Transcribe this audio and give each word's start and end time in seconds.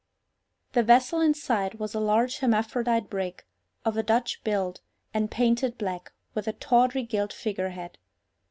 The 0.71 0.81
vessel 0.81 1.21
in 1.21 1.35
sight 1.35 1.77
was 1.79 1.93
a 1.93 1.99
large 1.99 2.39
hermaphrodite 2.39 3.07
brig, 3.07 3.43
of 3.85 3.97
a 3.97 4.01
Dutch 4.01 4.43
build, 4.43 4.81
and 5.13 5.29
painted 5.29 5.77
black, 5.77 6.11
with 6.33 6.47
a 6.47 6.53
tawdry 6.53 7.03
gilt 7.03 7.31
figure 7.31 7.69
head. 7.69 7.99